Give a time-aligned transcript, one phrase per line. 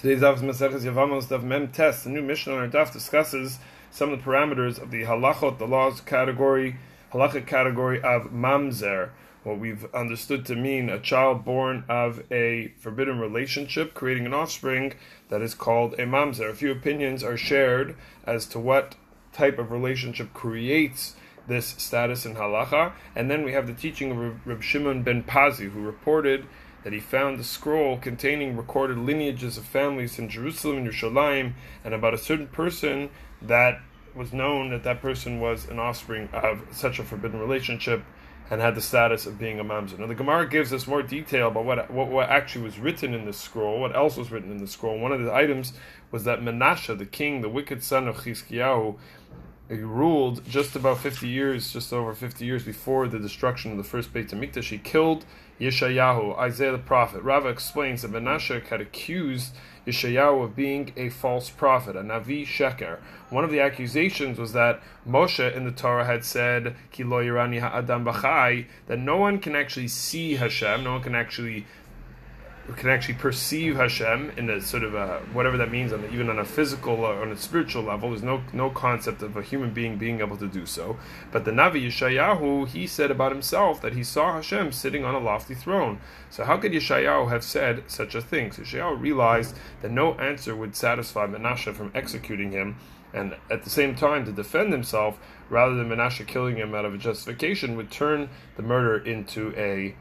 [0.00, 2.04] Today's Daf Maseches Yavamos Daf Mem Tes.
[2.04, 3.58] The new Mishnah on our Daf discusses
[3.90, 6.76] some of the parameters of the halachot, the laws category,
[7.12, 9.10] halachic category of mamzer,
[9.44, 14.94] what we've understood to mean a child born of a forbidden relationship, creating an offspring
[15.28, 16.48] that is called a mamzer.
[16.48, 17.94] A few opinions are shared
[18.24, 18.94] as to what
[19.34, 21.14] type of relationship creates
[21.46, 25.70] this status in halacha, and then we have the teaching of Reb Shimon ben Azzai,
[25.70, 26.46] who reported
[26.82, 31.52] that he found a scroll containing recorded lineages of families in Jerusalem and Yerushalayim,
[31.84, 33.10] and about a certain person
[33.42, 33.80] that
[34.14, 38.02] was known that that person was an offspring of such a forbidden relationship
[38.50, 39.98] and had the status of being a mamzer.
[39.98, 43.24] Now the Gemara gives us more detail about what, what, what actually was written in
[43.24, 44.98] this scroll, what else was written in the scroll.
[44.98, 45.72] One of the items
[46.10, 48.98] was that Menashe, the king, the wicked son of Chizkiyahu,
[49.70, 53.84] he ruled just about 50 years, just over 50 years before the destruction of the
[53.84, 54.70] first Beit HaMikdash.
[54.70, 55.24] He killed
[55.60, 57.22] Yeshayahu, Isaiah the prophet.
[57.22, 59.54] Rava explains that Menashe had accused
[59.86, 62.98] Yeshayahu of being a false prophet, a Navi Sheker.
[63.28, 68.04] One of the accusations was that Moshe in the Torah had said, Ki lo ha'adam
[68.04, 71.64] that no one can actually see Hashem, no one can actually
[72.76, 76.28] can actually perceive Hashem in a sort of a whatever that means, on the, even
[76.30, 78.10] on a physical or on a spiritual level.
[78.10, 80.98] There's no no concept of a human being being able to do so.
[81.32, 85.20] But the Navi Yeshayahu, he said about himself that he saw Hashem sitting on a
[85.20, 86.00] lofty throne.
[86.30, 88.52] So how could Yeshayahu have said such a thing?
[88.52, 92.76] So Yeshayahu realized that no answer would satisfy Menashe from executing him.
[93.12, 96.94] And at the same time, to defend himself, rather than Menashe killing him out of
[96.94, 99.96] a justification, would turn the murder into a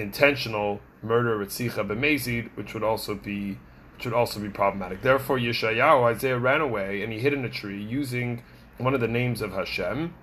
[0.00, 3.58] intentional murder Ritzicha b'mezid, which would also be
[3.96, 5.02] which would also be problematic.
[5.02, 8.42] Therefore, Yeshayahu, Isaiah ran away and he hid in a tree using
[8.76, 10.14] one of the names of Hashem.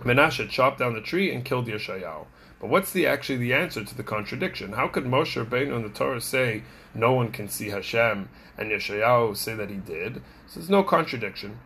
[0.00, 2.26] Menashe chopped down the tree and killed Yeshayahu.
[2.60, 4.74] But what's the actually the answer to the contradiction?
[4.74, 6.62] How could Moshe Rabbeinu in the Torah say
[6.94, 8.28] no one can see Hashem
[8.58, 10.16] and Yeshayahu say that he did?
[10.46, 11.58] So there's no contradiction.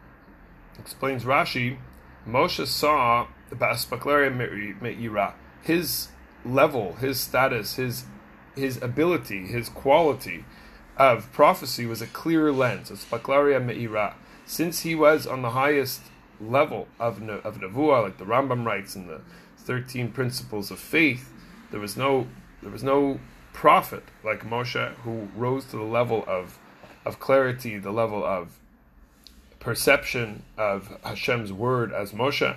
[0.78, 1.78] Explains Rashi,
[2.28, 4.32] Moshe saw the Baspaklaria
[4.80, 6.08] Me'ira, his
[6.44, 8.04] level, his status, his
[8.54, 10.44] his ability, his quality
[10.96, 12.90] of prophecy was a clear lens.
[12.90, 14.14] It's Baklaria Me'ira.
[14.46, 16.02] Since he was on the highest
[16.40, 19.22] level of, of Nevuah, like the Rambam writes in the
[19.58, 21.32] 13 principles of faith,
[21.70, 22.28] there was no
[22.62, 23.20] there was no
[23.52, 26.58] prophet like Moshe who rose to the level of
[27.04, 28.58] of clarity, the level of
[29.60, 32.56] perception of Hashem's word as Moshe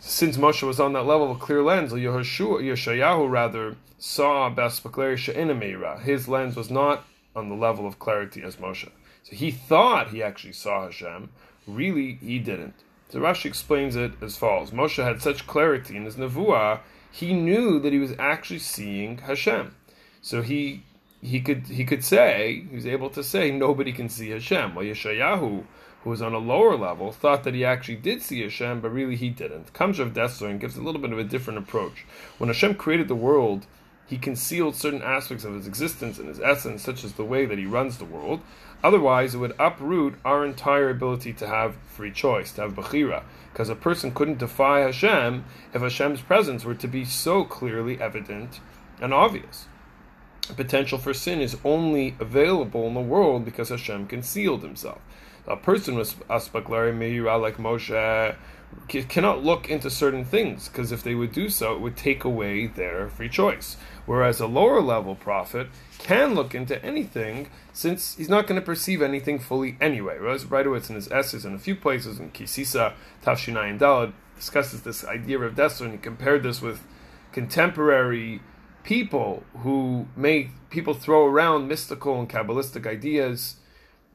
[0.00, 6.00] since Moshe was on that level of clear lens, Yehoshua, Yeshayahu rather saw Meira.
[6.00, 7.04] His lens was not
[7.34, 8.90] on the level of clarity as Moshe.
[9.24, 11.30] So he thought he actually saw Hashem.
[11.66, 12.74] Really, he didn't.
[13.10, 17.78] So Rashi explains it as follows: Moshe had such clarity in his nevuah, he knew
[17.80, 19.74] that he was actually seeing Hashem.
[20.20, 20.82] So he
[21.20, 24.74] he could he could say he was able to say nobody can see Hashem.
[24.74, 25.64] Well, Yeshayahu
[26.08, 29.14] who was on a lower level, thought that he actually did see Hashem, but really
[29.14, 29.74] he didn't.
[29.74, 32.06] Comes Rav Dessler and gives a little bit of a different approach.
[32.38, 33.66] When Hashem created the world,
[34.06, 37.58] he concealed certain aspects of his existence and his essence, such as the way that
[37.58, 38.40] he runs the world.
[38.82, 43.68] Otherwise, it would uproot our entire ability to have free choice, to have bechira, because
[43.68, 45.44] a person couldn't defy Hashem
[45.74, 48.60] if Hashem's presence were to be so clearly evident
[48.98, 49.66] and obvious.
[50.56, 55.00] Potential for sin is only available in the world because Hashem concealed himself
[55.48, 58.36] a person with aspaklari meira like Moshe
[59.08, 62.66] cannot look into certain things because if they would do so, it would take away
[62.66, 63.78] their free choice.
[64.04, 69.00] Whereas a lower level prophet can look into anything since he's not going to perceive
[69.00, 70.18] anything fully anyway.
[70.18, 72.92] Writer in his essays in a few places in Kisisa,
[73.24, 76.82] Tafshinai and Dalad discusses this idea of Dessler and he compared this with
[77.32, 78.40] contemporary
[78.88, 83.56] people who make people throw around mystical and Kabbalistic ideas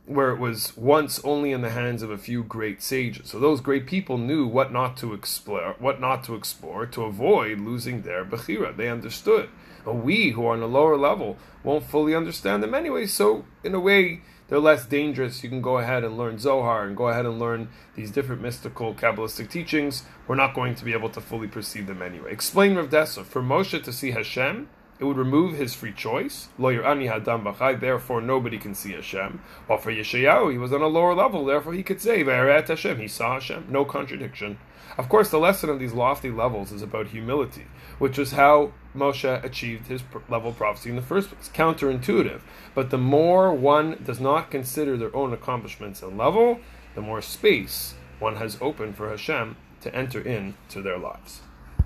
[0.07, 3.29] where it was once only in the hands of a few great sages.
[3.29, 7.59] So those great people knew what not to explore, what not to explore to avoid
[7.59, 8.75] losing their bechira.
[8.75, 9.47] They understood.
[9.85, 13.05] But we who are on a lower level won't fully understand them anyway.
[13.05, 15.43] So in a way, they're less dangerous.
[15.43, 18.93] You can go ahead and learn Zohar and go ahead and learn these different mystical
[18.93, 20.03] Kabbalistic teachings.
[20.27, 22.31] We're not going to be able to fully perceive them anyway.
[22.31, 23.25] Explain Rav Dessler.
[23.25, 24.67] For Moshe to see Hashem,
[25.03, 26.47] it would remove his free choice.
[26.57, 29.41] Ani therefore nobody can see Hashem.
[29.67, 33.09] While for Yeshayahu, he was on a lower level, therefore he could say, Hashem, he
[33.09, 33.65] saw Hashem.
[33.69, 34.57] No contradiction.
[34.97, 37.65] Of course, the lesson of these lofty levels is about humility,
[37.99, 41.49] which is how Moshe achieved his level of prophecy in the first place.
[41.49, 42.41] Counterintuitive.
[42.73, 46.59] But the more one does not consider their own accomplishments and level,
[46.95, 51.41] the more space one has open for Hashem to enter into their lives.